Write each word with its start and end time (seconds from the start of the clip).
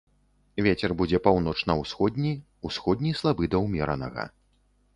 Вецер 0.67 0.93
будзе 1.01 1.19
паўночна-ўсходні, 1.27 2.33
усходні 2.69 3.15
слабы 3.21 3.53
да 3.55 3.65
ўмеранага. 3.69 4.29